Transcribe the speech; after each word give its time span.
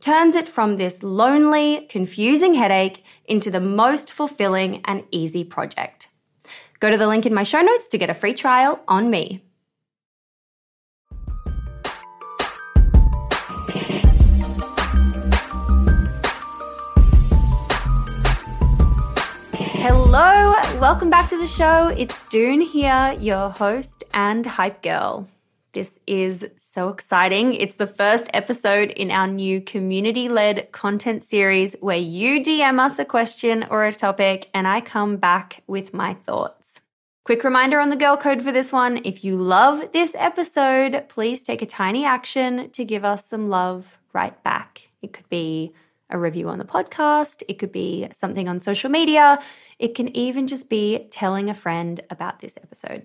turns 0.00 0.34
it 0.34 0.48
from 0.48 0.76
this 0.76 1.02
lonely, 1.02 1.86
confusing 1.88 2.54
headache 2.54 3.04
into 3.24 3.50
the 3.50 3.60
most 3.60 4.12
fulfilling 4.12 4.80
and 4.84 5.04
easy 5.10 5.44
project. 5.44 6.08
Go 6.80 6.90
to 6.90 6.98
the 6.98 7.06
link 7.06 7.26
in 7.26 7.34
my 7.34 7.42
show 7.42 7.60
notes 7.60 7.86
to 7.88 7.98
get 7.98 8.10
a 8.10 8.14
free 8.14 8.34
trial 8.34 8.80
on 8.86 9.10
me. 9.10 9.42
Hello, 19.88 20.52
welcome 20.80 21.10
back 21.10 21.30
to 21.30 21.38
the 21.38 21.46
show. 21.46 21.88
It's 21.96 22.18
Doone 22.28 22.60
here, 22.60 23.16
your 23.20 23.50
host 23.50 24.04
and 24.12 24.44
hype 24.44 24.82
girl. 24.82 25.28
This 25.76 26.00
is 26.06 26.46
so 26.56 26.88
exciting. 26.88 27.52
It's 27.52 27.74
the 27.74 27.86
first 27.86 28.30
episode 28.32 28.92
in 28.92 29.10
our 29.10 29.26
new 29.26 29.60
community 29.60 30.26
led 30.26 30.72
content 30.72 31.22
series 31.22 31.76
where 31.80 31.98
you 31.98 32.42
DM 32.42 32.80
us 32.80 32.98
a 32.98 33.04
question 33.04 33.62
or 33.68 33.84
a 33.84 33.92
topic 33.92 34.48
and 34.54 34.66
I 34.66 34.80
come 34.80 35.18
back 35.18 35.62
with 35.66 35.92
my 35.92 36.14
thoughts. 36.14 36.80
Quick 37.26 37.44
reminder 37.44 37.78
on 37.78 37.90
the 37.90 37.96
girl 37.96 38.16
code 38.16 38.42
for 38.42 38.52
this 38.52 38.72
one 38.72 39.02
if 39.04 39.22
you 39.22 39.36
love 39.36 39.92
this 39.92 40.14
episode, 40.14 41.04
please 41.10 41.42
take 41.42 41.60
a 41.60 41.66
tiny 41.66 42.06
action 42.06 42.70
to 42.70 42.82
give 42.82 43.04
us 43.04 43.26
some 43.26 43.50
love 43.50 43.98
right 44.14 44.42
back. 44.44 44.88
It 45.02 45.12
could 45.12 45.28
be 45.28 45.74
a 46.08 46.18
review 46.18 46.48
on 46.48 46.56
the 46.56 46.64
podcast, 46.64 47.42
it 47.48 47.58
could 47.58 47.72
be 47.72 48.08
something 48.14 48.48
on 48.48 48.60
social 48.62 48.88
media, 48.88 49.42
it 49.78 49.94
can 49.94 50.16
even 50.16 50.46
just 50.46 50.70
be 50.70 51.06
telling 51.10 51.50
a 51.50 51.54
friend 51.54 52.00
about 52.08 52.40
this 52.40 52.56
episode. 52.62 53.04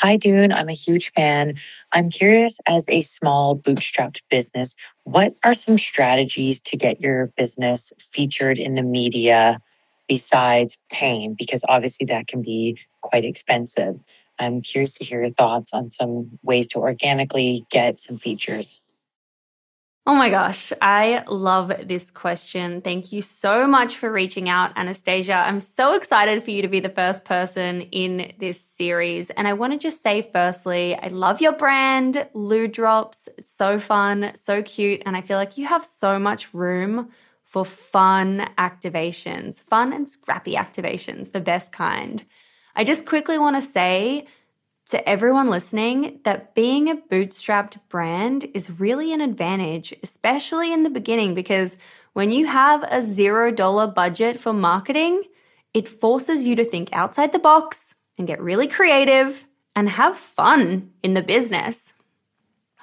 Hi, 0.00 0.14
Doone. 0.14 0.52
I'm 0.52 0.68
a 0.68 0.74
huge 0.74 1.10
fan. 1.10 1.56
I'm 1.92 2.08
curious, 2.08 2.60
as 2.66 2.88
a 2.88 3.02
small 3.02 3.58
bootstrapped 3.58 4.20
business, 4.30 4.76
what 5.02 5.34
are 5.42 5.54
some 5.54 5.76
strategies 5.76 6.60
to 6.60 6.76
get 6.76 7.00
your 7.00 7.32
business 7.36 7.92
featured 7.98 8.58
in 8.58 8.76
the 8.76 8.84
media 8.84 9.60
besides 10.06 10.78
paying? 10.88 11.34
Because 11.36 11.64
obviously 11.68 12.06
that 12.06 12.28
can 12.28 12.42
be 12.42 12.78
quite 13.00 13.24
expensive. 13.24 14.00
I'm 14.38 14.62
curious 14.62 14.92
to 14.98 15.04
hear 15.04 15.20
your 15.20 15.32
thoughts 15.32 15.72
on 15.72 15.90
some 15.90 16.38
ways 16.44 16.68
to 16.68 16.78
organically 16.78 17.66
get 17.68 17.98
some 17.98 18.18
features. 18.18 18.80
Oh 20.10 20.14
my 20.14 20.30
gosh, 20.30 20.72
I 20.80 21.22
love 21.28 21.70
this 21.84 22.10
question. 22.10 22.80
Thank 22.80 23.12
you 23.12 23.20
so 23.20 23.66
much 23.66 23.96
for 23.96 24.10
reaching 24.10 24.48
out, 24.48 24.72
Anastasia. 24.74 25.34
I'm 25.34 25.60
so 25.60 25.92
excited 25.92 26.42
for 26.42 26.50
you 26.50 26.62
to 26.62 26.68
be 26.68 26.80
the 26.80 26.88
first 26.88 27.26
person 27.26 27.82
in 27.92 28.32
this 28.38 28.58
series. 28.58 29.28
And 29.28 29.46
I 29.46 29.52
want 29.52 29.74
to 29.74 29.78
just 29.78 30.02
say, 30.02 30.22
firstly, 30.22 30.94
I 30.94 31.08
love 31.08 31.42
your 31.42 31.52
brand, 31.52 32.26
Loo 32.32 32.68
Drops. 32.68 33.28
It's 33.36 33.50
so 33.50 33.78
fun, 33.78 34.32
so 34.34 34.62
cute. 34.62 35.02
And 35.04 35.14
I 35.14 35.20
feel 35.20 35.36
like 35.36 35.58
you 35.58 35.66
have 35.66 35.84
so 35.84 36.18
much 36.18 36.54
room 36.54 37.10
for 37.44 37.66
fun 37.66 38.48
activations, 38.56 39.60
fun 39.60 39.92
and 39.92 40.08
scrappy 40.08 40.54
activations, 40.54 41.32
the 41.32 41.40
best 41.40 41.70
kind. 41.70 42.24
I 42.74 42.82
just 42.82 43.04
quickly 43.04 43.36
want 43.36 43.56
to 43.56 43.62
say 43.62 44.26
to 44.88 45.08
everyone 45.08 45.50
listening 45.50 46.18
that 46.24 46.54
being 46.54 46.88
a 46.88 46.96
bootstrapped 46.96 47.76
brand 47.88 48.48
is 48.54 48.80
really 48.80 49.12
an 49.12 49.20
advantage, 49.20 49.94
especially 50.02 50.72
in 50.72 50.82
the 50.82 50.90
beginning, 50.90 51.34
because 51.34 51.76
when 52.14 52.30
you 52.30 52.46
have 52.46 52.82
a 52.90 53.02
zero 53.02 53.50
dollar 53.50 53.86
budget 53.86 54.40
for 54.40 54.52
marketing, 54.52 55.22
it 55.74 55.86
forces 55.86 56.44
you 56.44 56.56
to 56.56 56.64
think 56.64 56.88
outside 56.92 57.32
the 57.32 57.38
box 57.38 57.94
and 58.16 58.26
get 58.26 58.40
really 58.40 58.66
creative 58.66 59.46
and 59.76 59.90
have 59.90 60.16
fun 60.16 60.90
in 61.02 61.14
the 61.14 61.22
business. 61.22 61.92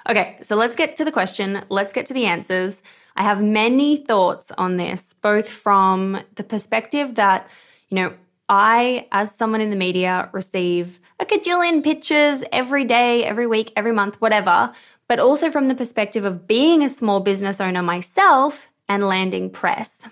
Okay, 0.08 0.38
so 0.42 0.54
let's 0.54 0.76
get 0.76 0.94
to 0.96 1.04
the 1.04 1.10
question. 1.10 1.64
Let's 1.68 1.92
get 1.92 2.06
to 2.06 2.14
the 2.14 2.26
answers. 2.26 2.80
I 3.16 3.24
have 3.24 3.42
many 3.42 3.96
thoughts 3.96 4.52
on 4.56 4.76
this, 4.76 5.14
both 5.22 5.48
from 5.48 6.20
the 6.36 6.44
perspective 6.44 7.16
that, 7.16 7.48
you 7.88 7.96
know, 7.96 8.14
I, 8.48 9.08
as 9.12 9.34
someone 9.34 9.60
in 9.60 9.70
the 9.70 9.76
media, 9.76 10.28
receive 10.32 11.00
a 11.18 11.24
cajillion 11.24 11.82
pictures 11.82 12.44
every 12.52 12.84
day, 12.84 13.24
every 13.24 13.46
week, 13.46 13.72
every 13.76 13.92
month, 13.92 14.20
whatever, 14.20 14.72
but 15.08 15.18
also 15.18 15.50
from 15.50 15.68
the 15.68 15.74
perspective 15.74 16.24
of 16.24 16.46
being 16.46 16.82
a 16.82 16.88
small 16.88 17.20
business 17.20 17.60
owner 17.60 17.82
myself 17.82 18.68
and 18.88 19.06
landing 19.06 19.50
press. 19.50 20.02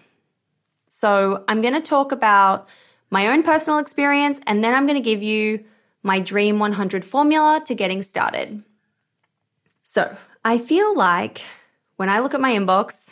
So 0.88 1.44
I'm 1.48 1.62
going 1.62 1.74
to 1.74 1.80
talk 1.80 2.12
about 2.12 2.68
my 3.10 3.28
own 3.28 3.42
personal 3.42 3.78
experience 3.78 4.40
and 4.46 4.64
then 4.64 4.74
I'm 4.74 4.86
going 4.86 5.00
to 5.00 5.10
give 5.10 5.22
you 5.22 5.64
my 6.02 6.18
Dream 6.18 6.58
100 6.58 7.04
formula 7.04 7.62
to 7.66 7.74
getting 7.74 8.02
started. 8.02 8.62
So 9.82 10.16
I 10.44 10.58
feel 10.58 10.96
like 10.96 11.42
when 11.96 12.08
I 12.08 12.18
look 12.18 12.34
at 12.34 12.40
my 12.40 12.52
inbox, 12.52 13.08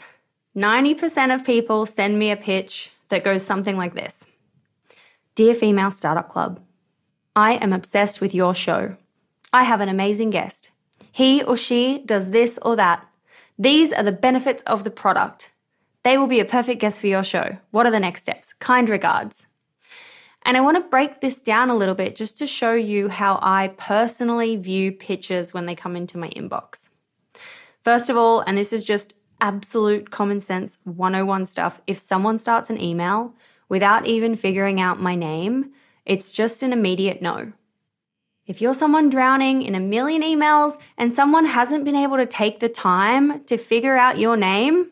90% 0.56 1.34
of 1.34 1.44
people 1.44 1.86
send 1.86 2.18
me 2.18 2.30
a 2.30 2.36
pitch 2.36 2.90
that 3.08 3.24
goes 3.24 3.44
something 3.44 3.76
like 3.76 3.94
this 3.94 4.24
Dear 5.34 5.54
Female 5.54 5.90
Startup 5.90 6.28
Club, 6.28 6.60
I 7.34 7.54
am 7.54 7.72
obsessed 7.72 8.20
with 8.20 8.34
your 8.34 8.54
show. 8.54 8.98
I 9.50 9.64
have 9.64 9.80
an 9.80 9.88
amazing 9.88 10.28
guest. 10.28 10.68
He 11.10 11.42
or 11.42 11.56
she 11.56 12.02
does 12.04 12.28
this 12.28 12.58
or 12.60 12.76
that. 12.76 13.08
These 13.58 13.94
are 13.94 14.02
the 14.02 14.12
benefits 14.12 14.62
of 14.64 14.84
the 14.84 14.90
product. 14.90 15.50
They 16.02 16.18
will 16.18 16.26
be 16.26 16.40
a 16.40 16.44
perfect 16.44 16.82
guest 16.82 17.00
for 17.00 17.06
your 17.06 17.24
show. 17.24 17.56
What 17.70 17.86
are 17.86 17.90
the 17.90 17.98
next 17.98 18.20
steps? 18.20 18.52
Kind 18.58 18.90
regards. 18.90 19.46
And 20.42 20.58
I 20.58 20.60
want 20.60 20.76
to 20.76 20.90
break 20.90 21.22
this 21.22 21.38
down 21.38 21.70
a 21.70 21.76
little 21.76 21.94
bit 21.94 22.14
just 22.14 22.36
to 22.40 22.46
show 22.46 22.74
you 22.74 23.08
how 23.08 23.38
I 23.40 23.68
personally 23.78 24.56
view 24.56 24.92
pitches 24.92 25.54
when 25.54 25.64
they 25.64 25.74
come 25.74 25.96
into 25.96 26.18
my 26.18 26.28
inbox. 26.28 26.90
First 27.84 28.10
of 28.10 28.18
all, 28.18 28.40
and 28.40 28.58
this 28.58 28.70
is 28.70 28.84
just 28.84 29.14
absolute 29.40 30.10
common 30.10 30.42
sense 30.42 30.76
101 30.84 31.46
stuff, 31.46 31.80
if 31.86 31.98
someone 31.98 32.36
starts 32.36 32.68
an 32.68 32.78
email 32.78 33.34
without 33.72 34.06
even 34.06 34.36
figuring 34.36 34.82
out 34.82 35.00
my 35.00 35.14
name, 35.14 35.72
it's 36.04 36.30
just 36.30 36.62
an 36.62 36.74
immediate 36.74 37.22
no. 37.22 37.50
If 38.46 38.60
you're 38.60 38.74
someone 38.74 39.08
drowning 39.08 39.62
in 39.62 39.74
a 39.74 39.80
million 39.80 40.20
emails 40.20 40.76
and 40.98 41.14
someone 41.14 41.46
hasn't 41.46 41.86
been 41.86 41.96
able 41.96 42.18
to 42.18 42.26
take 42.26 42.60
the 42.60 42.68
time 42.68 43.42
to 43.44 43.56
figure 43.56 43.96
out 43.96 44.18
your 44.18 44.36
name, 44.36 44.90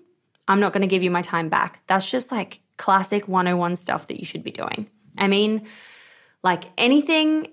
I'm 0.49 0.61
not 0.61 0.73
going 0.73 0.81
to 0.81 0.87
give 0.87 1.03
you 1.03 1.11
my 1.11 1.21
time 1.21 1.51
back. 1.51 1.81
That's 1.89 2.11
just 2.11 2.33
like 2.33 2.61
classic 2.79 3.29
101 3.29 3.77
stuff 3.77 4.07
that 4.07 4.19
you 4.19 4.25
should 4.25 4.43
be 4.43 4.51
doing. 4.51 4.89
I 5.19 5.27
mean, 5.27 5.67
like 6.43 6.65
anything 6.79 7.49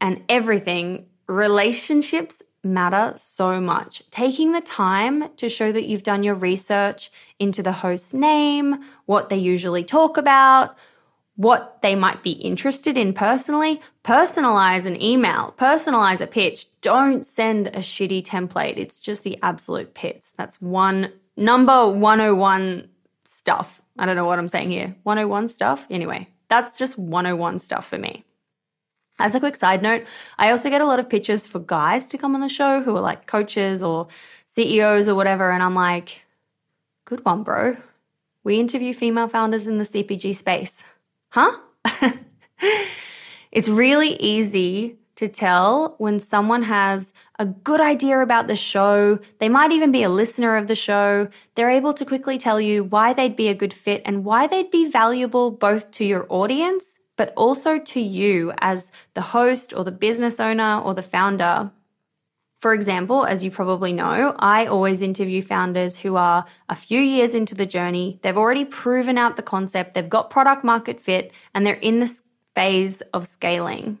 and 0.00 0.24
everything, 0.30 1.04
relationships 1.26 2.40
matter 2.62 3.14
so 3.16 3.60
much. 3.60 4.02
Taking 4.10 4.52
the 4.52 4.60
time 4.60 5.28
to 5.36 5.48
show 5.48 5.72
that 5.72 5.86
you've 5.86 6.02
done 6.02 6.22
your 6.22 6.34
research 6.34 7.10
into 7.38 7.62
the 7.62 7.72
host's 7.72 8.12
name, 8.12 8.80
what 9.06 9.28
they 9.28 9.38
usually 9.38 9.84
talk 9.84 10.16
about, 10.16 10.76
what 11.36 11.80
they 11.80 11.94
might 11.94 12.22
be 12.22 12.32
interested 12.32 12.98
in 12.98 13.14
personally, 13.14 13.80
personalize 14.04 14.84
an 14.84 15.00
email, 15.00 15.54
personalize 15.56 16.20
a 16.20 16.26
pitch. 16.26 16.66
Don't 16.82 17.24
send 17.24 17.68
a 17.68 17.78
shitty 17.78 18.22
template. 18.26 18.76
It's 18.76 18.98
just 18.98 19.22
the 19.22 19.38
absolute 19.42 19.94
pits. 19.94 20.32
That's 20.36 20.60
one 20.60 21.10
number 21.38 21.88
101 21.88 22.90
stuff. 23.24 23.80
I 23.98 24.04
don't 24.04 24.16
know 24.16 24.26
what 24.26 24.38
I'm 24.38 24.48
saying 24.48 24.70
here. 24.70 24.94
101 25.04 25.48
stuff? 25.48 25.86
Anyway, 25.88 26.28
that's 26.48 26.76
just 26.76 26.98
101 26.98 27.58
stuff 27.58 27.88
for 27.88 27.96
me. 27.96 28.24
As 29.20 29.34
a 29.34 29.40
quick 29.40 29.56
side 29.56 29.82
note, 29.82 30.04
I 30.38 30.50
also 30.50 30.70
get 30.70 30.80
a 30.80 30.86
lot 30.86 30.98
of 30.98 31.08
pitches 31.08 31.46
for 31.46 31.58
guys 31.58 32.06
to 32.06 32.18
come 32.18 32.34
on 32.34 32.40
the 32.40 32.48
show 32.48 32.82
who 32.82 32.96
are 32.96 33.00
like 33.00 33.26
coaches 33.26 33.82
or 33.82 34.08
CEOs 34.46 35.08
or 35.08 35.14
whatever. 35.14 35.50
And 35.50 35.62
I'm 35.62 35.74
like, 35.74 36.22
good 37.04 37.24
one, 37.24 37.42
bro. 37.42 37.76
We 38.42 38.58
interview 38.58 38.94
female 38.94 39.28
founders 39.28 39.66
in 39.66 39.78
the 39.78 39.84
CPG 39.84 40.34
space 40.34 40.82
huh? 41.30 41.56
it's 43.52 43.68
really 43.68 44.16
easy 44.16 44.96
to 45.16 45.28
tell 45.28 45.94
when 45.98 46.18
someone 46.18 46.62
has 46.62 47.12
a 47.38 47.46
good 47.46 47.80
idea 47.80 48.20
about 48.20 48.46
the 48.46 48.56
show. 48.56 49.18
They 49.38 49.48
might 49.48 49.72
even 49.72 49.92
be 49.92 50.02
a 50.02 50.08
listener 50.08 50.56
of 50.56 50.66
the 50.66 50.76
show. 50.76 51.28
They're 51.54 51.70
able 51.70 51.94
to 51.94 52.04
quickly 52.04 52.38
tell 52.38 52.60
you 52.60 52.84
why 52.84 53.12
they'd 53.12 53.36
be 53.36 53.48
a 53.48 53.54
good 53.54 53.72
fit 53.72 54.02
and 54.04 54.24
why 54.24 54.46
they'd 54.46 54.70
be 54.70 54.86
valuable 54.86 55.50
both 55.50 55.90
to 55.92 56.04
your 56.04 56.26
audience, 56.28 56.98
but 57.20 57.34
also 57.36 57.78
to 57.78 58.00
you 58.00 58.50
as 58.62 58.90
the 59.12 59.20
host 59.20 59.74
or 59.76 59.84
the 59.84 59.92
business 59.92 60.40
owner 60.40 60.80
or 60.80 60.94
the 60.94 61.02
founder. 61.02 61.70
For 62.62 62.72
example, 62.72 63.26
as 63.26 63.44
you 63.44 63.50
probably 63.50 63.92
know, 63.92 64.34
I 64.38 64.64
always 64.64 65.02
interview 65.02 65.42
founders 65.42 65.94
who 65.94 66.16
are 66.16 66.46
a 66.70 66.74
few 66.74 66.98
years 66.98 67.34
into 67.34 67.54
the 67.54 67.66
journey. 67.66 68.18
They've 68.22 68.38
already 68.38 68.64
proven 68.64 69.18
out 69.18 69.36
the 69.36 69.42
concept, 69.42 69.92
they've 69.92 70.08
got 70.08 70.30
product 70.30 70.64
market 70.64 70.98
fit, 70.98 71.32
and 71.52 71.66
they're 71.66 71.74
in 71.74 71.98
the 71.98 72.10
phase 72.54 73.02
of 73.12 73.28
scaling. 73.28 73.98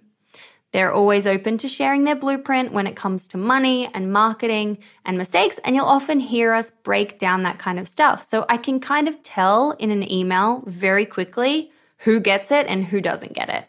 They're 0.72 0.90
always 0.90 1.26
open 1.26 1.58
to 1.58 1.68
sharing 1.68 2.04
their 2.04 2.16
blueprint 2.16 2.72
when 2.72 2.86
it 2.86 2.96
comes 2.96 3.28
to 3.28 3.36
money 3.36 3.90
and 3.92 4.10
marketing 4.10 4.78
and 5.04 5.18
mistakes, 5.18 5.60
and 5.62 5.76
you'll 5.76 5.84
often 5.84 6.20
hear 6.20 6.54
us 6.54 6.72
break 6.84 7.18
down 7.18 7.42
that 7.42 7.58
kind 7.58 7.78
of 7.78 7.86
stuff. 7.86 8.26
So 8.26 8.46
I 8.48 8.56
can 8.56 8.80
kind 8.80 9.08
of 9.08 9.22
tell 9.22 9.72
in 9.72 9.90
an 9.90 10.10
email 10.10 10.64
very 10.66 11.04
quickly 11.04 11.70
who 12.00 12.20
gets 12.20 12.50
it 12.50 12.66
and 12.66 12.84
who 12.84 13.00
doesn't 13.00 13.34
get 13.34 13.48
it. 13.48 13.64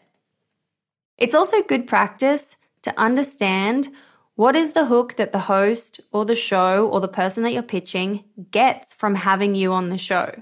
It's 1.18 1.34
also 1.34 1.62
good 1.62 1.86
practice 1.86 2.56
to 2.82 2.98
understand 2.98 3.88
what 4.34 4.56
is 4.56 4.72
the 4.72 4.86
hook 4.86 5.16
that 5.16 5.32
the 5.32 5.38
host 5.38 6.00
or 6.10 6.24
the 6.24 6.34
show 6.34 6.88
or 6.88 7.00
the 7.00 7.08
person 7.08 7.42
that 7.42 7.52
you're 7.52 7.62
pitching 7.62 8.24
gets 8.50 8.94
from 8.94 9.14
having 9.14 9.54
you 9.54 9.72
on 9.72 9.90
the 9.90 9.98
show? 9.98 10.34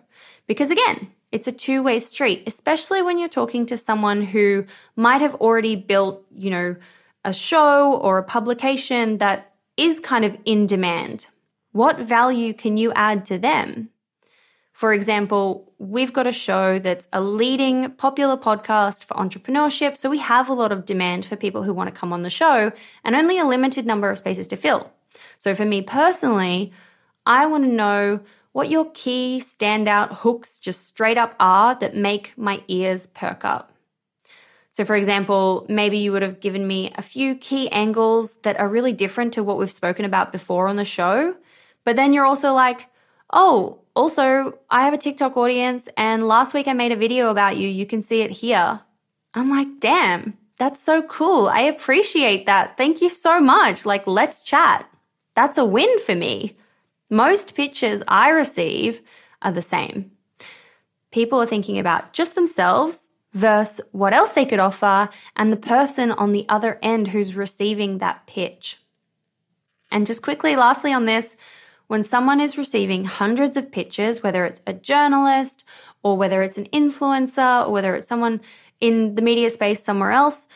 Because 0.47 0.71
again, 0.71 1.11
it's 1.33 1.49
a 1.49 1.53
two 1.53 1.83
way 1.83 1.99
street, 1.99 2.45
especially 2.47 3.03
when 3.03 3.19
you're 3.19 3.29
talking 3.29 3.67
to 3.67 3.77
someone 3.77 4.23
who 4.23 4.65
might 4.97 5.21
have 5.21 5.35
already 5.37 5.77
built, 5.77 6.25
you 6.35 6.51
know, 6.51 6.77
a 7.25 7.33
show 7.33 7.95
or 7.97 8.19
a 8.19 8.23
publication 8.23 9.19
that 9.19 9.53
is 9.77 10.01
kind 10.01 10.25
of 10.25 10.37
in 10.45 10.67
demand. 10.67 11.27
What 11.73 11.99
value 11.99 12.53
can 12.55 12.77
you 12.77 12.93
add 12.93 13.25
to 13.27 13.39
them? 13.39 13.91
For 14.81 14.95
example, 14.95 15.71
we've 15.77 16.11
got 16.11 16.27
a 16.27 16.33
show 16.33 16.79
that's 16.79 17.07
a 17.13 17.21
leading 17.21 17.91
popular 17.91 18.39
podcast 18.39 19.05
for 19.05 19.13
entrepreneurship. 19.13 19.95
So 19.95 20.09
we 20.09 20.17
have 20.17 20.49
a 20.49 20.55
lot 20.55 20.73
of 20.73 20.87
demand 20.87 21.27
for 21.27 21.37
people 21.37 21.63
who 21.63 21.75
want 21.75 21.93
to 21.93 22.01
come 22.01 22.15
on 22.15 22.23
the 22.23 22.31
show 22.31 22.73
and 23.05 23.15
only 23.15 23.39
a 23.39 23.45
limited 23.45 23.85
number 23.85 24.09
of 24.09 24.17
spaces 24.17 24.47
to 24.47 24.57
fill. 24.57 24.91
So 25.37 25.55
for 25.55 25.67
me 25.67 25.83
personally, 25.83 26.73
I 27.27 27.45
want 27.45 27.65
to 27.65 27.71
know 27.71 28.21
what 28.53 28.71
your 28.71 28.91
key 28.93 29.45
standout 29.45 30.15
hooks 30.15 30.59
just 30.59 30.89
straight 30.89 31.19
up 31.19 31.37
are 31.39 31.75
that 31.75 31.95
make 31.95 32.33
my 32.39 32.65
ears 32.69 33.07
perk 33.13 33.45
up. 33.45 33.75
So, 34.71 34.87
for 34.87 34.97
example, 34.97 35.67
maybe 35.69 35.99
you 35.99 36.11
would 36.13 36.23
have 36.23 36.41
given 36.41 36.67
me 36.67 36.91
a 36.97 37.03
few 37.03 37.35
key 37.35 37.71
angles 37.71 38.33
that 38.45 38.59
are 38.59 38.67
really 38.67 38.95
different 38.95 39.35
to 39.35 39.45
what 39.45 39.59
we've 39.59 39.71
spoken 39.71 40.07
about 40.07 40.33
before 40.33 40.69
on 40.69 40.77
the 40.77 40.87
show. 40.87 41.35
But 41.85 41.97
then 41.97 42.15
you're 42.15 42.25
also 42.25 42.55
like, 42.55 42.87
oh, 43.33 43.79
also, 43.95 44.59
I 44.71 44.85
have 44.85 44.95
a 44.95 44.99
TikTok 44.99 45.37
audience, 45.37 45.89
and 45.97 46.27
last 46.27 46.55
week 46.55 46.69
I 46.69 46.73
made 46.73 46.93
a 46.93 46.97
video 46.97 47.31
about 47.31 47.57
you. 47.57 47.69
You 47.69 47.87
can 47.87 48.03
see 48.03 48.23
it 48.23 48.31
here. 48.31 48.81
I'm 49.35 49.51
like, 49.51 49.69
damn, 49.81 50.37
That's 50.61 50.79
so 50.79 51.01
cool. 51.05 51.49
I 51.49 51.61
appreciate 51.61 52.45
that. 52.45 52.77
Thank 52.77 53.01
you 53.01 53.09
so 53.09 53.41
much. 53.41 53.87
Like, 53.87 54.07
let's 54.07 54.43
chat. 54.43 54.87
That's 55.35 55.57
a 55.57 55.65
win 55.65 55.99
for 56.01 56.15
me. 56.15 56.55
Most 57.09 57.55
pitches 57.55 58.03
I 58.07 58.29
receive 58.29 59.01
are 59.41 59.53
the 59.53 59.63
same. 59.63 60.11
People 61.13 61.41
are 61.41 61.47
thinking 61.47 61.79
about 61.79 62.13
just 62.13 62.35
themselves 62.35 63.09
versus 63.33 63.81
what 63.93 64.13
else 64.13 64.33
they 64.33 64.45
could 64.45 64.59
offer 64.59 65.09
and 65.35 65.51
the 65.51 65.57
person 65.57 66.13
on 66.13 66.33
the 66.33 66.45
other 66.51 66.79
end 66.83 67.09
who's 67.09 67.35
receiving 67.35 67.97
that 67.99 68.27
pitch. 68.27 68.77
And 69.91 70.07
just 70.07 70.21
quickly, 70.21 70.57
lastly, 70.57 70.93
on 70.93 71.07
this, 71.07 71.37
when 71.91 72.05
someone 72.05 72.41
is 72.41 72.57
receiving 72.57 73.05
hundreds 73.05 73.57
of 73.57 73.73
pitches, 73.73 74.23
whether 74.23 74.45
it's 74.45 74.61
a 74.65 74.73
journalist 74.73 75.65
or 76.05 76.17
whether 76.17 76.41
it's 76.41 76.57
an 76.57 76.67
influencer 76.67 77.67
or 77.67 77.73
whether 77.73 77.97
it's 77.97 78.07
someone 78.07 78.41
in 78.81 79.17
the 79.17 79.23
media 79.23 79.51
space 79.51 79.83
somewhere 79.83 80.13
else, 80.13 80.47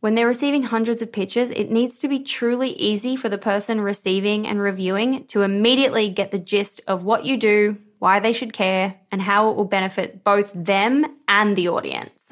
when 0.00 0.14
they're 0.14 0.26
receiving 0.26 0.62
hundreds 0.62 1.00
of 1.00 1.10
pitches, 1.10 1.50
it 1.52 1.70
needs 1.70 1.96
to 1.96 2.06
be 2.06 2.18
truly 2.18 2.72
easy 2.72 3.16
for 3.16 3.30
the 3.30 3.38
person 3.38 3.80
receiving 3.80 4.46
and 4.46 4.60
reviewing 4.60 5.24
to 5.28 5.40
immediately 5.40 6.10
get 6.10 6.32
the 6.32 6.38
gist 6.38 6.82
of 6.86 7.02
what 7.02 7.24
you 7.24 7.38
do, 7.38 7.78
why 7.98 8.20
they 8.20 8.34
should 8.34 8.52
care, 8.52 8.94
and 9.10 9.22
how 9.22 9.48
it 9.48 9.56
will 9.56 9.64
benefit 9.64 10.22
both 10.22 10.52
them 10.54 11.06
and 11.28 11.56
the 11.56 11.68
audience. 11.68 12.28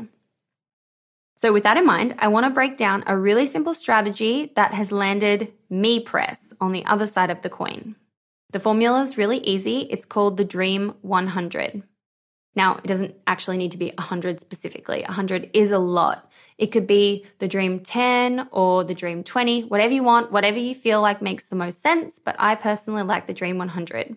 So, 1.37 1.55
with 1.55 1.63
that 1.63 1.79
in 1.79 1.87
mind, 1.87 2.17
I 2.19 2.29
want 2.29 2.45
to 2.45 2.51
break 2.51 2.77
down 2.77 3.03
a 3.07 3.17
really 3.17 3.47
simple 3.47 3.73
strategy 3.73 4.53
that 4.57 4.75
has 4.75 4.93
landed 4.93 5.55
me 5.71 6.01
press 6.01 6.53
on 6.61 6.73
the 6.73 6.85
other 6.85 7.07
side 7.07 7.31
of 7.31 7.41
the 7.41 7.49
coin. 7.49 7.97
The 8.53 8.61
formula 8.61 9.01
is 9.03 9.17
really 9.17 9.39
easy. 9.39 9.87
It's 9.91 10.05
called 10.05 10.37
the 10.37 10.45
Dream 10.45 10.95
100. 11.03 11.85
Now, 12.57 12.77
it 12.79 12.87
doesn't 12.87 13.15
actually 13.29 13.59
need 13.59 13.71
to 13.71 13.79
be 13.79 13.93
100 13.97 14.41
specifically. 14.41 15.03
100 15.03 15.51
is 15.55 15.71
a 15.71 15.79
lot. 15.79 16.29
It 16.59 16.73
could 16.73 16.87
be 16.87 17.25
the 17.39 17.47
Dream 17.47 17.79
10 17.79 18.49
or 18.51 18.83
the 18.83 18.95
Dream 18.95 19.23
20, 19.23 19.63
whatever 19.63 19.95
you 19.95 20.03
want, 20.03 20.33
whatever 20.33 20.59
you 20.59 20.75
feel 20.75 21.01
like 21.01 21.23
makes 21.23 21.47
the 21.47 21.55
most 21.55 21.81
sense. 21.81 22.19
But 22.19 22.35
I 22.41 22.57
personally 22.57 23.05
like 23.05 23.29
the 23.29 23.33
Dream 23.33 23.57
100. 23.57 24.17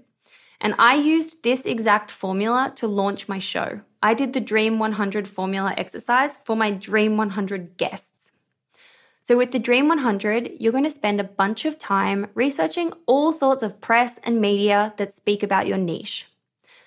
And 0.62 0.76
I 0.80 0.96
used 0.96 1.44
this 1.44 1.66
exact 1.66 2.10
formula 2.10 2.74
to 2.78 2.88
launch 2.88 3.28
my 3.28 3.38
show. 3.38 3.82
I 4.02 4.16
did 4.16 4.34
the 4.34 4.40
Dream 4.40 4.80
100 4.80 5.28
formula 5.28 5.76
exercise 5.78 6.38
for 6.44 6.56
my 6.56 6.72
Dream 6.72 7.18
100 7.18 7.78
guests. 7.78 8.13
So, 9.26 9.38
with 9.38 9.52
the 9.52 9.60
Dream 9.60 9.88
100, 9.88 10.58
you're 10.60 10.74
going 10.74 10.84
to 10.84 10.92
spend 10.92 11.22
a 11.22 11.24
bunch 11.24 11.64
of 11.64 11.80
time 11.80 12.28
researching 12.34 12.92
all 13.06 13.32
sorts 13.32 13.64
of 13.64 13.80
press 13.80 14.20
and 14.26 14.42
media 14.42 14.94
that 14.98 15.14
speak 15.14 15.44
about 15.44 15.66
your 15.66 15.78
niche. 15.78 16.28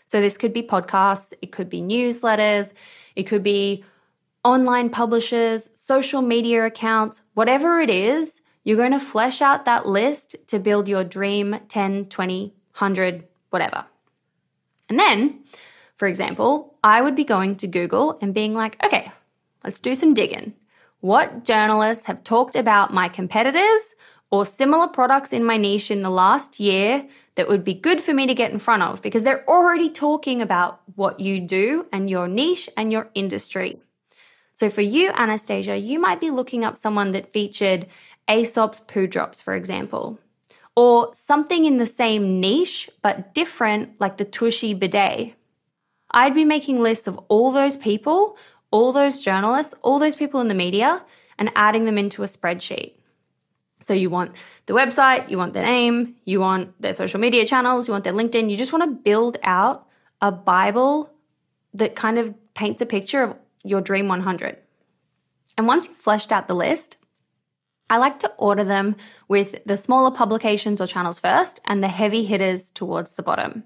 So, 0.06 0.20
this 0.20 0.36
could 0.36 0.52
be 0.52 0.62
podcasts, 0.62 1.32
it 1.40 1.50
could 1.50 1.70
be 1.70 1.80
newsletters, 1.80 2.72
it 3.14 3.22
could 3.22 3.42
be 3.42 3.84
online 4.44 4.90
publishers, 4.90 5.70
social 5.72 6.20
media 6.20 6.66
accounts, 6.66 7.22
whatever 7.34 7.80
it 7.80 7.88
is, 7.88 8.40
you're 8.64 8.76
going 8.76 8.92
to 8.92 9.00
flesh 9.00 9.40
out 9.40 9.64
that 9.64 9.86
list 9.86 10.36
to 10.48 10.58
build 10.58 10.88
your 10.88 11.04
dream 11.04 11.56
10, 11.68 12.06
20, 12.06 12.42
100 12.42 13.24
whatever. 13.50 13.84
And 14.88 14.98
then, 14.98 15.42
for 15.96 16.06
example, 16.06 16.74
I 16.84 17.00
would 17.00 17.16
be 17.16 17.24
going 17.24 17.56
to 17.56 17.66
Google 17.66 18.18
and 18.20 18.34
being 18.34 18.54
like, 18.54 18.76
okay, 18.84 19.10
let's 19.64 19.80
do 19.80 19.94
some 19.94 20.14
digging. 20.14 20.52
What 21.00 21.44
journalists 21.44 22.06
have 22.06 22.24
talked 22.24 22.56
about 22.56 22.92
my 22.92 23.08
competitors 23.08 23.82
or 24.30 24.44
similar 24.44 24.88
products 24.88 25.32
in 25.32 25.44
my 25.44 25.56
niche 25.56 25.90
in 25.90 26.02
the 26.02 26.10
last 26.10 26.58
year 26.58 27.06
that 27.36 27.48
would 27.48 27.64
be 27.64 27.74
good 27.74 28.02
for 28.02 28.12
me 28.12 28.26
to 28.26 28.34
get 28.34 28.50
in 28.50 28.58
front 28.58 28.82
of 28.82 29.02
because 29.02 29.22
they're 29.22 29.48
already 29.48 29.90
talking 29.90 30.42
about 30.42 30.80
what 30.96 31.20
you 31.20 31.40
do 31.40 31.86
and 31.92 32.10
your 32.10 32.26
niche 32.26 32.68
and 32.76 32.90
your 32.90 33.10
industry. 33.14 33.80
So 34.54 34.70
for 34.70 34.80
you, 34.80 35.10
Anastasia, 35.10 35.76
you 35.76 35.98
might 36.00 36.20
be 36.20 36.30
looking 36.30 36.64
up 36.64 36.76
someone 36.76 37.12
that 37.12 37.32
featured 37.32 37.86
Aesop's 38.28 38.80
poo 38.80 39.06
drops, 39.06 39.40
for 39.40 39.54
example 39.54 40.18
or 40.76 41.10
something 41.14 41.64
in 41.64 41.78
the 41.78 41.86
same 41.86 42.38
niche 42.38 42.88
but 43.02 43.34
different, 43.34 43.98
like 43.98 44.18
the 44.18 44.24
Tushy 44.24 44.74
bidet. 44.74 45.34
I'd 46.10 46.34
be 46.34 46.44
making 46.44 46.82
lists 46.82 47.08
of 47.08 47.18
all 47.28 47.50
those 47.50 47.76
people, 47.76 48.36
all 48.76 48.92
those 48.92 49.20
journalists, 49.20 49.72
all 49.80 49.98
those 49.98 50.16
people 50.22 50.40
in 50.42 50.48
the 50.48 50.60
media, 50.66 51.02
and 51.38 51.50
adding 51.56 51.86
them 51.86 51.96
into 51.96 52.22
a 52.22 52.26
spreadsheet. 52.26 52.92
So 53.80 53.94
you 53.94 54.10
want 54.10 54.32
the 54.66 54.74
website, 54.74 55.30
you 55.30 55.38
want 55.38 55.54
their 55.54 55.64
name, 55.64 56.16
you 56.26 56.40
want 56.40 56.80
their 56.80 56.92
social 56.92 57.18
media 57.18 57.46
channels, 57.46 57.88
you 57.88 57.92
want 57.92 58.04
their 58.04 58.12
LinkedIn. 58.12 58.50
You 58.50 58.56
just 58.56 58.72
want 58.74 58.84
to 58.84 59.02
build 59.10 59.38
out 59.42 59.86
a 60.20 60.30
Bible 60.30 61.10
that 61.72 61.96
kind 61.96 62.18
of 62.18 62.34
paints 62.52 62.82
a 62.82 62.86
picture 62.86 63.22
of 63.22 63.34
your 63.64 63.80
Dream 63.80 64.08
100. 64.08 64.58
And 65.56 65.66
once 65.66 65.86
you've 65.86 65.96
fleshed 65.96 66.30
out 66.30 66.46
the 66.46 66.54
list, 66.54 66.98
I 67.88 67.96
like 67.96 68.18
to 68.20 68.32
order 68.36 68.64
them 68.64 68.96
with 69.28 69.56
the 69.64 69.78
smaller 69.78 70.10
publications 70.10 70.82
or 70.82 70.86
channels 70.86 71.18
first 71.18 71.60
and 71.64 71.82
the 71.82 71.88
heavy 71.88 72.24
hitters 72.24 72.68
towards 72.70 73.14
the 73.14 73.22
bottom. 73.22 73.64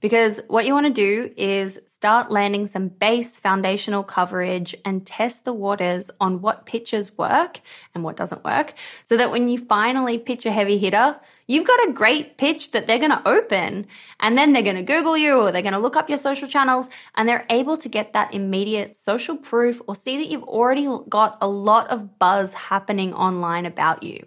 Because 0.00 0.40
what 0.48 0.66
you 0.66 0.74
want 0.74 0.86
to 0.86 0.92
do 0.92 1.32
is 1.38 1.80
start 1.86 2.30
landing 2.30 2.66
some 2.66 2.88
base 2.88 3.30
foundational 3.30 4.04
coverage 4.04 4.74
and 4.84 5.06
test 5.06 5.44
the 5.44 5.54
waters 5.54 6.10
on 6.20 6.42
what 6.42 6.66
pitches 6.66 7.16
work 7.16 7.60
and 7.94 8.04
what 8.04 8.16
doesn't 8.16 8.44
work 8.44 8.74
so 9.04 9.16
that 9.16 9.30
when 9.30 9.48
you 9.48 9.58
finally 9.58 10.18
pitch 10.18 10.44
a 10.44 10.52
heavy 10.52 10.76
hitter, 10.76 11.18
you've 11.46 11.66
got 11.66 11.88
a 11.88 11.92
great 11.92 12.36
pitch 12.36 12.72
that 12.72 12.86
they're 12.86 12.98
going 12.98 13.10
to 13.10 13.26
open 13.26 13.86
and 14.20 14.36
then 14.36 14.52
they're 14.52 14.62
going 14.62 14.76
to 14.76 14.82
Google 14.82 15.16
you 15.16 15.34
or 15.34 15.50
they're 15.50 15.62
going 15.62 15.72
to 15.72 15.78
look 15.78 15.96
up 15.96 16.10
your 16.10 16.18
social 16.18 16.46
channels 16.46 16.90
and 17.14 17.26
they're 17.26 17.46
able 17.48 17.78
to 17.78 17.88
get 17.88 18.12
that 18.12 18.34
immediate 18.34 18.94
social 18.94 19.36
proof 19.36 19.80
or 19.88 19.96
see 19.96 20.18
that 20.18 20.28
you've 20.28 20.44
already 20.44 20.88
got 21.08 21.38
a 21.40 21.48
lot 21.48 21.88
of 21.88 22.18
buzz 22.18 22.52
happening 22.52 23.14
online 23.14 23.64
about 23.64 24.02
you. 24.02 24.26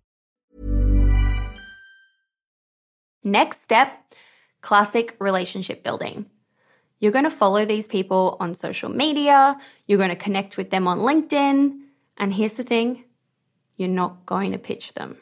Next 3.23 3.61
step 3.61 3.91
classic 4.61 5.15
relationship 5.19 5.83
building. 5.83 6.25
You're 6.99 7.11
going 7.11 7.25
to 7.25 7.31
follow 7.31 7.65
these 7.65 7.87
people 7.87 8.37
on 8.39 8.53
social 8.53 8.89
media, 8.89 9.57
you're 9.87 9.97
going 9.97 10.09
to 10.09 10.15
connect 10.15 10.57
with 10.57 10.69
them 10.69 10.87
on 10.87 10.99
LinkedIn, 10.99 11.79
and 12.17 12.33
here's 12.33 12.53
the 12.53 12.63
thing 12.63 13.03
you're 13.75 13.89
not 13.89 14.25
going 14.27 14.51
to 14.51 14.59
pitch 14.59 14.93
them. 14.93 15.17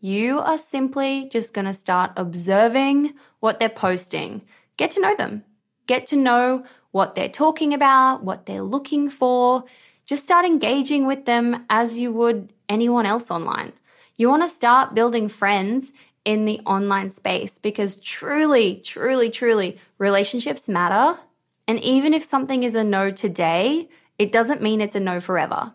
You 0.00 0.40
are 0.40 0.58
simply 0.58 1.30
just 1.30 1.54
going 1.54 1.64
to 1.64 1.72
start 1.72 2.12
observing 2.16 3.14
what 3.40 3.58
they're 3.58 3.70
posting. 3.70 4.42
Get 4.76 4.90
to 4.92 5.00
know 5.00 5.16
them. 5.16 5.44
Get 5.86 6.06
to 6.08 6.16
know 6.16 6.64
what 6.90 7.14
they're 7.14 7.30
talking 7.30 7.72
about, 7.72 8.22
what 8.22 8.44
they're 8.44 8.60
looking 8.60 9.08
for. 9.08 9.64
Just 10.04 10.24
start 10.24 10.44
engaging 10.44 11.06
with 11.06 11.24
them 11.24 11.64
as 11.70 11.96
you 11.96 12.12
would 12.12 12.52
anyone 12.68 13.06
else 13.06 13.30
online. 13.30 13.72
You 14.18 14.28
want 14.28 14.42
to 14.42 14.48
start 14.48 14.94
building 14.94 15.28
friends 15.30 15.92
in 16.24 16.44
the 16.44 16.60
online 16.60 17.10
space 17.10 17.58
because 17.58 17.96
truly, 17.96 18.76
truly, 18.76 19.30
truly, 19.30 19.78
relationships 19.98 20.68
matter. 20.68 21.18
And 21.66 21.80
even 21.80 22.14
if 22.14 22.24
something 22.24 22.62
is 22.62 22.74
a 22.74 22.84
no 22.84 23.10
today, 23.10 23.88
it 24.18 24.32
doesn't 24.32 24.62
mean 24.62 24.80
it's 24.80 24.94
a 24.94 25.00
no 25.00 25.20
forever. 25.20 25.74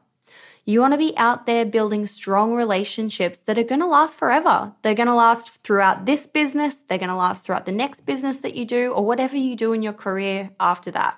You 0.66 0.82
want 0.82 0.94
to 0.94 1.00
be 1.00 1.18
out 1.18 1.48
there 1.48 1.66
building 1.66 2.06
strong 2.06 2.54
relationships 2.54 3.40
that 3.42 3.58
are 3.58 3.64
going 3.64 3.82
to 3.82 3.88
last 3.88 4.16
forever. 4.16 4.72
They're 4.82 4.94
going 4.94 5.08
to 5.08 5.16
last 5.16 5.50
throughout 5.64 6.06
this 6.06 6.28
business, 6.28 6.76
they're 6.76 7.00
going 7.00 7.10
to 7.10 7.16
last 7.16 7.44
throughout 7.44 7.66
the 7.66 7.72
next 7.72 8.06
business 8.06 8.38
that 8.40 8.56
you 8.56 8.66
do, 8.66 8.92
or 8.92 9.04
whatever 9.04 9.36
you 9.36 9.56
do 9.56 9.74
in 9.74 9.82
your 9.82 9.94
career 9.94 10.52
after 10.60 10.92
that. 10.92 11.18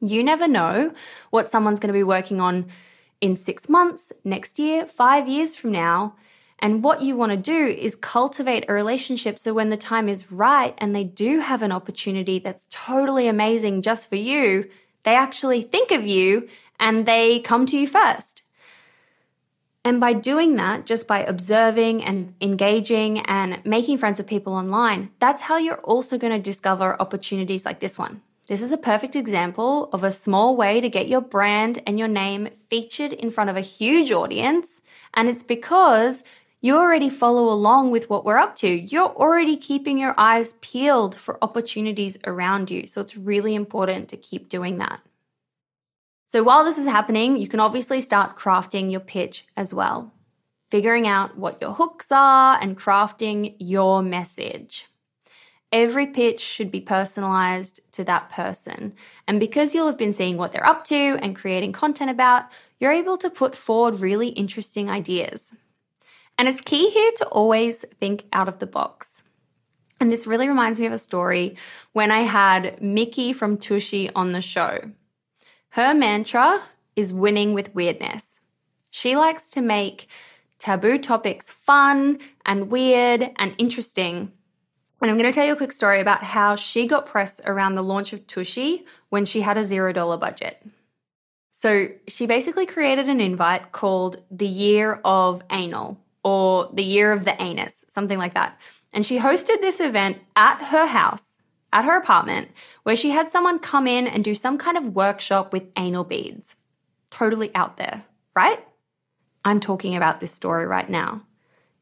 You 0.00 0.22
never 0.22 0.48
know 0.48 0.94
what 1.30 1.50
someone's 1.50 1.80
going 1.80 1.92
to 1.92 1.98
be 1.98 2.02
working 2.02 2.40
on 2.40 2.66
in 3.20 3.36
six 3.36 3.68
months, 3.68 4.12
next 4.24 4.58
year, 4.58 4.86
five 4.86 5.28
years 5.28 5.54
from 5.54 5.72
now. 5.72 6.16
And 6.58 6.82
what 6.82 7.02
you 7.02 7.16
want 7.16 7.32
to 7.32 7.36
do 7.36 7.66
is 7.66 7.96
cultivate 7.96 8.64
a 8.68 8.72
relationship 8.72 9.38
so 9.38 9.52
when 9.52 9.68
the 9.68 9.76
time 9.76 10.08
is 10.08 10.32
right 10.32 10.74
and 10.78 10.94
they 10.94 11.04
do 11.04 11.40
have 11.40 11.62
an 11.62 11.72
opportunity 11.72 12.38
that's 12.38 12.66
totally 12.70 13.28
amazing 13.28 13.82
just 13.82 14.06
for 14.06 14.16
you, 14.16 14.68
they 15.02 15.14
actually 15.14 15.62
think 15.62 15.90
of 15.90 16.06
you 16.06 16.48
and 16.80 17.06
they 17.06 17.40
come 17.40 17.66
to 17.66 17.78
you 17.78 17.86
first. 17.86 18.42
And 19.84 20.00
by 20.00 20.14
doing 20.14 20.56
that, 20.56 20.84
just 20.84 21.06
by 21.06 21.22
observing 21.22 22.02
and 22.02 22.34
engaging 22.40 23.20
and 23.20 23.64
making 23.64 23.98
friends 23.98 24.18
with 24.18 24.26
people 24.26 24.52
online, 24.52 25.10
that's 25.20 25.42
how 25.42 25.58
you're 25.58 25.76
also 25.82 26.18
going 26.18 26.32
to 26.32 26.40
discover 26.40 27.00
opportunities 27.00 27.64
like 27.64 27.78
this 27.78 27.96
one. 27.96 28.20
This 28.48 28.62
is 28.62 28.72
a 28.72 28.76
perfect 28.76 29.14
example 29.14 29.88
of 29.92 30.02
a 30.02 30.10
small 30.10 30.56
way 30.56 30.80
to 30.80 30.88
get 30.88 31.06
your 31.06 31.20
brand 31.20 31.82
and 31.86 32.00
your 32.00 32.08
name 32.08 32.48
featured 32.68 33.12
in 33.12 33.30
front 33.30 33.50
of 33.50 33.56
a 33.56 33.60
huge 33.60 34.10
audience. 34.10 34.80
And 35.14 35.28
it's 35.28 35.44
because 35.44 36.24
you 36.66 36.76
already 36.76 37.08
follow 37.08 37.48
along 37.52 37.92
with 37.92 38.10
what 38.10 38.24
we're 38.24 38.36
up 38.38 38.56
to. 38.56 38.68
You're 38.68 39.14
already 39.14 39.56
keeping 39.56 39.98
your 39.98 40.18
eyes 40.18 40.54
peeled 40.60 41.14
for 41.14 41.38
opportunities 41.40 42.18
around 42.26 42.72
you. 42.72 42.88
So 42.88 43.00
it's 43.00 43.16
really 43.16 43.54
important 43.54 44.08
to 44.08 44.16
keep 44.16 44.48
doing 44.48 44.78
that. 44.78 44.98
So 46.26 46.42
while 46.42 46.64
this 46.64 46.76
is 46.76 46.86
happening, 46.86 47.36
you 47.36 47.46
can 47.46 47.60
obviously 47.60 48.00
start 48.00 48.36
crafting 48.36 48.90
your 48.90 48.98
pitch 48.98 49.46
as 49.56 49.72
well, 49.72 50.12
figuring 50.68 51.06
out 51.06 51.38
what 51.38 51.62
your 51.62 51.72
hooks 51.72 52.10
are 52.10 52.60
and 52.60 52.76
crafting 52.76 53.54
your 53.60 54.02
message. 54.02 54.86
Every 55.70 56.08
pitch 56.08 56.40
should 56.40 56.72
be 56.72 56.80
personalized 56.80 57.78
to 57.92 58.02
that 58.04 58.30
person. 58.30 58.92
And 59.28 59.38
because 59.38 59.72
you'll 59.72 59.86
have 59.86 59.98
been 59.98 60.12
seeing 60.12 60.36
what 60.36 60.50
they're 60.50 60.66
up 60.66 60.84
to 60.86 61.16
and 61.22 61.36
creating 61.36 61.74
content 61.74 62.10
about, 62.10 62.46
you're 62.80 62.92
able 62.92 63.18
to 63.18 63.30
put 63.30 63.54
forward 63.54 64.00
really 64.00 64.30
interesting 64.30 64.90
ideas. 64.90 65.52
And 66.38 66.48
it's 66.48 66.60
key 66.60 66.90
here 66.90 67.12
to 67.16 67.26
always 67.26 67.78
think 67.98 68.24
out 68.32 68.48
of 68.48 68.58
the 68.58 68.66
box. 68.66 69.22
And 70.00 70.12
this 70.12 70.26
really 70.26 70.48
reminds 70.48 70.78
me 70.78 70.86
of 70.86 70.92
a 70.92 70.98
story 70.98 71.56
when 71.92 72.10
I 72.10 72.20
had 72.20 72.82
Miki 72.82 73.32
from 73.32 73.56
Tushy 73.56 74.10
on 74.14 74.32
the 74.32 74.42
show. 74.42 74.80
Her 75.70 75.94
mantra 75.94 76.62
is 76.94 77.12
winning 77.12 77.54
with 77.54 77.74
weirdness. 77.74 78.40
She 78.90 79.16
likes 79.16 79.48
to 79.50 79.62
make 79.62 80.08
taboo 80.58 80.98
topics 80.98 81.50
fun 81.50 82.18
and 82.44 82.70
weird 82.70 83.30
and 83.38 83.54
interesting. 83.58 84.32
And 85.00 85.10
I'm 85.10 85.18
going 85.18 85.30
to 85.30 85.34
tell 85.34 85.46
you 85.46 85.52
a 85.52 85.56
quick 85.56 85.72
story 85.72 86.00
about 86.00 86.22
how 86.22 86.56
she 86.56 86.86
got 86.86 87.06
press 87.06 87.40
around 87.44 87.74
the 87.74 87.82
launch 87.82 88.12
of 88.12 88.26
Tushy 88.26 88.84
when 89.10 89.24
she 89.24 89.42
had 89.42 89.58
a 89.58 89.62
$0 89.62 90.20
budget. 90.20 90.62
So 91.52 91.88
she 92.08 92.26
basically 92.26 92.66
created 92.66 93.08
an 93.08 93.20
invite 93.20 93.72
called 93.72 94.22
the 94.30 94.46
Year 94.46 95.00
of 95.04 95.42
Anal 95.50 95.98
or 96.26 96.68
the 96.72 96.82
Year 96.82 97.12
of 97.12 97.24
the 97.24 97.40
Anus, 97.40 97.84
something 97.88 98.18
like 98.18 98.34
that. 98.34 98.58
And 98.92 99.06
she 99.06 99.16
hosted 99.16 99.60
this 99.60 99.78
event 99.78 100.18
at 100.34 100.56
her 100.56 100.84
house 100.84 101.38
at 101.72 101.84
her 101.84 101.96
apartment 101.96 102.48
where 102.82 102.96
she 102.96 103.10
had 103.10 103.30
someone 103.30 103.60
come 103.60 103.86
in 103.86 104.08
and 104.08 104.24
do 104.24 104.34
some 104.34 104.58
kind 104.58 104.76
of 104.76 104.96
workshop 104.96 105.52
with 105.52 105.70
anal 105.76 106.02
beads. 106.02 106.56
Totally 107.10 107.54
out 107.54 107.76
there, 107.76 108.02
right? 108.34 108.58
I'm 109.44 109.60
talking 109.60 109.94
about 109.94 110.18
this 110.18 110.32
story 110.32 110.66
right 110.66 110.90
now. 110.90 111.22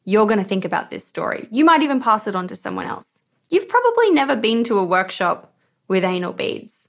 You're 0.05 0.27
going 0.27 0.41
to 0.41 0.45
think 0.45 0.67
about 0.67 0.91
this 0.91 1.07
story. 1.07 1.49
You 1.51 1.65
might 1.65 1.83
even 1.83 2.03
pass 2.03 2.27
it 2.27 2.37
on 2.37 2.47
to 2.49 2.57
someone 2.57 2.85
else. 2.85 3.21
You've 3.49 3.69
probably 3.71 4.11
never 4.11 4.37
been 4.37 4.63
to 4.65 4.79
a 4.79 4.85
workshop 4.85 5.55
with 5.89 6.05
anal 6.05 6.35
beads, 6.35 6.87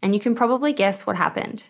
and 0.00 0.14
you 0.14 0.20
can 0.20 0.34
probably 0.34 0.72
guess 0.72 1.02
what 1.02 1.16
happened. 1.16 1.64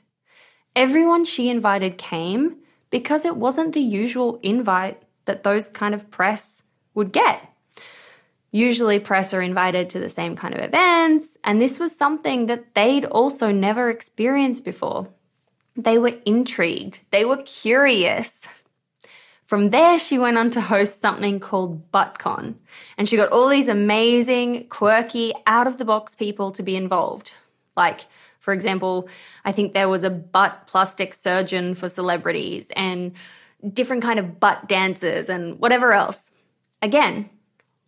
Everyone 0.77 1.25
she 1.25 1.49
invited 1.49 1.99
came 1.99 2.59
because 2.91 3.25
it 3.25 3.37
wasn't 3.37 3.75
the 3.75 3.81
usual 3.81 4.39
invite 4.45 5.03
that 5.25 5.43
those 5.43 5.69
kind 5.69 5.95
of 5.95 6.11
press 6.11 6.63
would 6.95 7.13
get. 7.13 7.49
Usually, 8.51 9.01
press 9.01 9.35
are 9.35 9.43
invited 9.43 9.91
to 9.91 9.99
the 9.99 10.09
same 10.09 10.37
kind 10.37 10.55
of 10.55 10.61
events, 10.61 11.37
and 11.43 11.61
this 11.61 11.79
was 11.81 11.97
something 11.97 12.47
that 12.47 12.75
they'd 12.75 13.05
also 13.05 13.51
never 13.51 13.91
experienced 13.91 14.65
before. 14.65 15.09
They 15.77 15.99
were 15.99 16.15
intrigued, 16.25 17.01
they 17.11 17.25
were 17.25 17.43
curious. 17.43 18.31
From 19.45 19.71
there, 19.71 19.99
she 19.99 20.19
went 20.19 20.39
on 20.39 20.51
to 20.51 20.61
host 20.61 21.01
something 21.01 21.39
called 21.41 21.91
ButtCon, 21.91 22.55
and 22.97 23.09
she 23.09 23.17
got 23.17 23.31
all 23.31 23.49
these 23.49 23.69
amazing, 23.69 24.69
quirky, 24.69 25.35
out 25.47 25.67
of 25.67 25.77
the 25.77 25.85
box 25.85 26.15
people 26.15 26.53
to 26.53 26.63
be 26.63 26.77
involved. 26.77 27.33
Like, 27.77 28.07
for 28.39 28.53
example, 28.53 29.09
I 29.45 29.53
think 29.53 29.73
there 29.73 29.89
was 29.89 30.03
a 30.03 30.11
butt 30.11 30.67
plastic 30.67 31.13
surgeon 31.13 31.75
for 31.75 31.89
celebrities 31.89 32.71
and 32.77 33.13
different 33.73 34.03
kind 34.03 34.19
of 34.19 34.41
butt 34.41 34.69
dancers 34.69 35.29
and 35.29 35.59
whatever 35.59 35.93
else. 35.93 36.31
Again, 36.83 37.31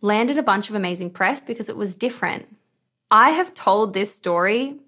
landed 0.01 0.37
a 0.37 0.43
bunch 0.43 0.69
of 0.69 0.75
amazing 0.75 1.11
press 1.11 1.43
because 1.43 1.69
it 1.69 1.77
was 1.77 1.95
different. 1.95 2.47
I 3.11 3.31
have 3.31 3.53
told 3.53 3.93
this 3.93 4.13
story 4.13 4.79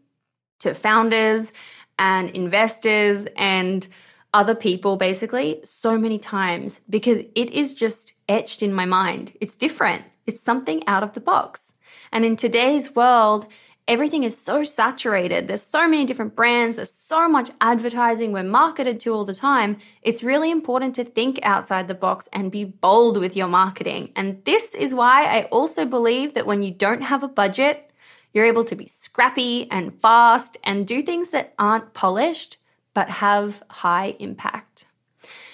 to 0.59 0.73
founders 0.73 1.51
and 1.97 2.29
investors 2.31 3.27
and 3.37 3.87
other 4.33 4.55
people 4.55 4.95
basically 4.95 5.59
so 5.63 5.97
many 5.97 6.19
times 6.19 6.81
because 6.89 7.19
it 7.35 7.49
is 7.49 7.73
just 7.73 8.13
etched 8.27 8.61
in 8.61 8.73
my 8.73 8.85
mind. 8.85 9.33
It's 9.41 9.55
different, 9.55 10.05
it's 10.27 10.41
something 10.41 10.85
out 10.87 11.03
of 11.03 11.13
the 11.13 11.21
box. 11.21 11.71
And 12.11 12.25
in 12.25 12.35
today's 12.35 12.95
world, 12.95 13.47
everything 13.89 14.23
is 14.23 14.37
so 14.37 14.63
saturated. 14.63 15.47
There's 15.47 15.63
so 15.63 15.87
many 15.87 16.05
different 16.05 16.35
brands, 16.35 16.77
there's 16.77 16.91
so 16.91 17.27
much 17.27 17.49
advertising 17.59 18.31
we're 18.31 18.43
marketed 18.43 18.99
to 19.01 19.13
all 19.13 19.25
the 19.25 19.33
time. 19.33 19.77
It's 20.03 20.23
really 20.23 20.51
important 20.51 20.95
to 20.95 21.03
think 21.03 21.39
outside 21.43 21.87
the 21.87 21.95
box 21.95 22.29
and 22.31 22.51
be 22.51 22.65
bold 22.65 23.17
with 23.17 23.35
your 23.35 23.47
marketing. 23.47 24.11
And 24.15 24.45
this 24.45 24.73
is 24.75 24.93
why 24.93 25.25
I 25.25 25.43
also 25.45 25.85
believe 25.85 26.35
that 26.35 26.45
when 26.45 26.63
you 26.63 26.71
don't 26.71 27.01
have 27.01 27.23
a 27.23 27.27
budget, 27.27 27.89
You're 28.33 28.45
able 28.45 28.65
to 28.65 28.75
be 28.75 28.87
scrappy 28.87 29.67
and 29.71 29.93
fast 30.01 30.57
and 30.63 30.85
do 30.85 31.01
things 31.01 31.29
that 31.29 31.53
aren't 31.57 31.93
polished 31.93 32.57
but 32.93 33.09
have 33.09 33.63
high 33.69 34.15
impact. 34.19 34.85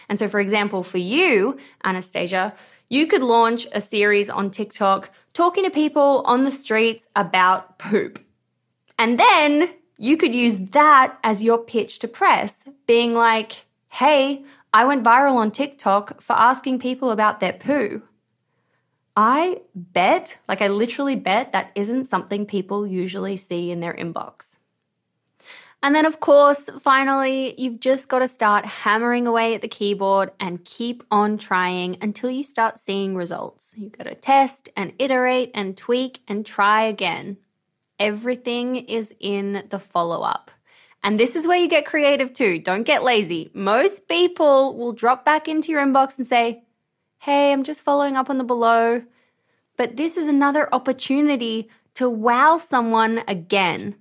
And 0.10 0.19
so, 0.19 0.28
for 0.28 0.39
example, 0.39 0.84
for 0.84 0.98
you, 0.98 1.58
Anastasia, 1.84 2.54
you 2.89 3.08
could 3.08 3.24
launch 3.24 3.67
a 3.71 3.82
series 3.82 4.30
on 4.30 4.52
TikTok 4.52 5.10
talking 5.34 5.63
to 5.63 5.69
people 5.69 6.24
on 6.26 6.43
the 6.43 6.52
streets 6.52 7.08
about 7.15 7.80
poop. 7.80 8.19
And 8.97 9.19
then 9.19 9.69
you 9.97 10.17
could 10.17 10.34
use 10.34 10.58
that 10.71 11.17
as 11.23 11.43
your 11.43 11.58
pitch 11.58 11.99
to 11.99 12.08
press, 12.08 12.63
being 12.88 13.13
like, 13.13 13.65
hey, 13.89 14.43
I 14.73 14.86
went 14.86 15.03
viral 15.03 15.36
on 15.36 15.51
TikTok 15.51 16.21
for 16.21 16.34
asking 16.34 16.79
people 16.79 17.12
about 17.12 17.39
their 17.39 17.53
poo. 17.53 18.01
I 19.15 19.62
bet, 19.73 20.38
like 20.49 20.62
I 20.62 20.67
literally 20.67 21.15
bet, 21.15 21.53
that 21.53 21.71
isn't 21.75 22.05
something 22.05 22.45
people 22.45 22.86
usually 22.86 23.38
see 23.38 23.71
in 23.71 23.79
their 23.79 23.93
inbox. 23.93 24.55
And 25.81 25.95
then, 25.95 26.05
of 26.05 26.19
course, 26.19 26.67
finally, 26.81 27.53
you've 27.62 27.79
just 27.79 28.08
got 28.08 28.19
to 28.19 28.27
start 28.27 28.65
hammering 28.65 29.27
away 29.27 29.53
at 29.53 29.62
the 29.62 29.67
keyboard 29.67 30.31
and 30.39 30.65
keep 30.65 31.03
on 31.12 31.38
trying 31.38 31.97
until 32.01 32.29
you 32.29 32.43
start 32.43 32.79
seeing 32.79 33.15
results. 33.15 33.71
You've 33.77 33.91
got 33.91 34.05
to 34.05 34.15
test 34.15 34.67
and 34.75 34.93
iterate 34.97 35.51
and 35.53 35.77
tweak 35.77 36.21
and 36.27 36.45
try 36.45 36.84
again. 36.84 37.38
Everything 37.99 38.75
is 38.75 39.13
in 39.19 39.63
the 39.69 39.79
follow 39.79 40.21
up. 40.21 40.51
And 41.03 41.19
this 41.19 41.36
is 41.36 41.45
where 41.45 41.58
you 41.58 41.67
get 41.67 41.86
creative 41.86 42.34
too. 42.34 42.60
Don't 42.60 42.84
get 42.84 43.03
lazy. 43.03 43.51
Most 43.53 44.08
people 44.08 44.75
will 44.77 44.93
drop 44.93 45.23
back 45.23 45.47
into 45.47 45.71
your 45.71 45.86
inbox 45.86 46.17
and 46.17 46.25
say, 46.25 46.63
Hey, 47.19 47.51
I'm 47.51 47.63
just 47.63 47.81
following 47.81 48.17
up 48.17 48.29
on 48.29 48.38
the 48.38 48.43
below. 48.43 49.03
But 49.77 49.97
this 49.97 50.17
is 50.17 50.27
another 50.27 50.73
opportunity 50.73 51.69
to 51.95 52.10
wow 52.10 52.58
someone 52.58 53.23
again 53.27 53.95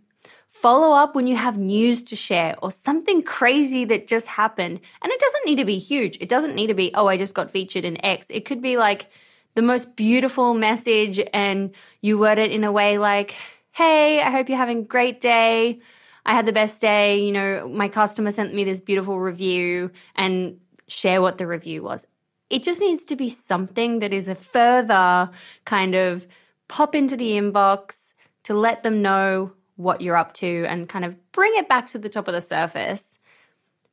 Follow 0.54 0.96
up 0.96 1.14
when 1.14 1.26
you 1.26 1.36
have 1.36 1.58
news 1.58 2.00
to 2.00 2.16
share 2.16 2.54
or 2.62 2.70
something 2.70 3.22
crazy 3.22 3.84
that 3.84 4.06
just 4.06 4.26
happened. 4.26 4.80
And 5.02 5.12
it 5.12 5.20
doesn't 5.20 5.46
need 5.46 5.56
to 5.56 5.64
be 5.64 5.78
huge. 5.78 6.16
It 6.20 6.28
doesn't 6.28 6.54
need 6.54 6.68
to 6.68 6.74
be, 6.74 6.90
oh, 6.94 7.06
I 7.06 7.18
just 7.18 7.34
got 7.34 7.50
featured 7.50 7.84
in 7.84 8.02
X. 8.02 8.28
It 8.30 8.44
could 8.46 8.62
be 8.62 8.78
like 8.78 9.10
the 9.56 9.62
most 9.62 9.94
beautiful 9.96 10.54
message 10.54 11.20
and 11.34 11.74
you 12.00 12.18
word 12.18 12.38
it 12.38 12.52
in 12.52 12.62
a 12.64 12.72
way 12.72 12.98
like, 12.98 13.34
hey, 13.74 14.22
I 14.22 14.30
hope 14.30 14.48
you're 14.48 14.56
having 14.56 14.78
a 14.78 14.82
great 14.82 15.20
day. 15.20 15.80
I 16.24 16.32
had 16.32 16.46
the 16.46 16.52
best 16.52 16.80
day. 16.80 17.20
You 17.20 17.32
know, 17.32 17.68
my 17.68 17.88
customer 17.88 18.30
sent 18.30 18.54
me 18.54 18.62
this 18.62 18.80
beautiful 18.80 19.18
review 19.18 19.90
and 20.14 20.60
share 20.86 21.20
what 21.20 21.38
the 21.38 21.46
review 21.48 21.82
was. 21.82 22.06
It 22.50 22.62
just 22.62 22.80
needs 22.80 23.02
to 23.06 23.16
be 23.16 23.28
something 23.28 23.98
that 23.98 24.12
is 24.12 24.28
a 24.28 24.36
further 24.36 25.28
kind 25.64 25.96
of 25.96 26.24
pop 26.68 26.94
into 26.94 27.16
the 27.16 27.32
inbox 27.32 28.12
to 28.44 28.54
let 28.54 28.84
them 28.84 29.02
know 29.02 29.50
what 29.74 30.00
you're 30.00 30.16
up 30.16 30.34
to 30.34 30.64
and 30.68 30.88
kind 30.88 31.04
of 31.04 31.16
bring 31.32 31.52
it 31.56 31.68
back 31.68 31.88
to 31.88 31.98
the 31.98 32.08
top 32.08 32.28
of 32.28 32.34
the 32.34 32.40
surface. 32.40 33.18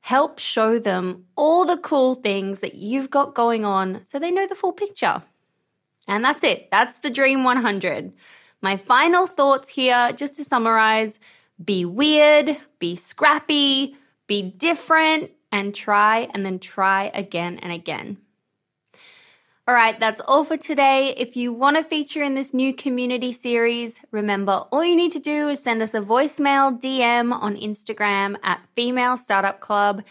Help 0.01 0.37
show 0.37 0.77
them 0.77 1.25
all 1.35 1.65
the 1.65 1.77
cool 1.77 2.13
things 2.13 2.59
that 2.59 2.75
you've 2.75 3.09
got 3.09 3.33
going 3.33 3.65
on 3.65 4.01
so 4.03 4.19
they 4.19 4.29
know 4.29 4.45
the 4.45 4.53
full 4.53 4.73
picture. 4.73 5.23
And 6.07 6.23
that's 6.23 6.43
it. 6.43 6.69
That's 6.69 6.97
the 6.97 7.09
Dream 7.09 7.43
100. 7.43 8.13
My 8.61 8.77
final 8.77 9.27
thoughts 9.27 9.69
here, 9.69 10.11
just 10.13 10.35
to 10.35 10.43
summarize 10.43 11.19
be 11.63 11.85
weird, 11.85 12.57
be 12.79 12.95
scrappy, 12.95 13.95
be 14.27 14.41
different, 14.41 15.31
and 15.51 15.75
try 15.75 16.27
and 16.33 16.45
then 16.45 16.59
try 16.59 17.11
again 17.13 17.59
and 17.61 17.71
again. 17.71 18.17
All 19.67 19.75
right, 19.75 19.99
that's 19.99 20.21
all 20.21 20.43
for 20.43 20.57
today. 20.57 21.13
If 21.17 21.37
you 21.37 21.53
want 21.53 21.77
to 21.77 21.83
feature 21.83 22.23
in 22.23 22.33
this 22.33 22.53
new 22.53 22.73
community 22.73 23.31
series, 23.31 23.95
remember 24.09 24.65
all 24.71 24.83
you 24.83 24.95
need 24.95 25.11
to 25.11 25.19
do 25.19 25.49
is 25.49 25.61
send 25.61 25.81
us 25.81 25.93
a 25.93 26.01
voicemail 26.01 26.81
DM 26.81 27.31
on 27.31 27.55
Instagram 27.55 28.35
at 28.43 28.59
Female 28.75 29.17
Startup 29.17 29.59
Club. 29.59 30.03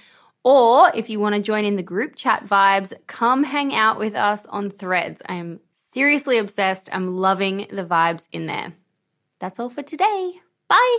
Or 0.45 0.91
if 0.95 1.11
you 1.11 1.21
want 1.21 1.35
to 1.35 1.43
join 1.43 1.65
in 1.65 1.77
the 1.77 1.83
group 1.83 2.15
chat 2.15 2.47
vibes, 2.47 2.93
come 3.07 3.43
hang 3.43 3.75
out 3.75 3.99
with 3.99 4.15
us 4.15 4.47
on 4.47 4.71
threads. 4.71 5.21
I'm 5.29 5.61
seriously 5.93 6.39
obsessed. 6.39 6.89
I'm 6.93 7.17
loving 7.17 7.67
the 7.71 7.85
vibes 7.85 8.27
in 8.33 8.47
there. 8.47 8.73
That's 9.39 9.59
all 9.59 9.71
for 9.71 9.83
today. 9.83 10.33
Bye. 10.69 10.99